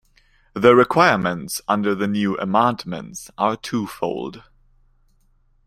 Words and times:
The 0.55 0.73
requirements 0.75 1.61
under 1.67 1.93
the 1.93 2.07
new 2.07 2.35
Amendments 2.39 3.29
are 3.37 3.55
two-fold. 3.55 4.41